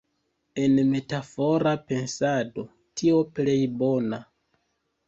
[0.61, 2.67] En metafora pensado
[3.03, 4.23] "tio plej bona".